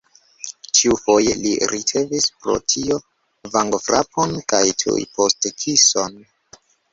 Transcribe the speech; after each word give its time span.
Ĉiufoje 0.77 1.33
li 1.41 1.51
ricevis 1.71 2.25
pro 2.45 2.55
tio 2.73 2.97
vangofrapon 3.57 4.35
kaj 4.55 4.63
tuj 4.85 4.97
poste 5.19 5.53
kison. 5.61 6.19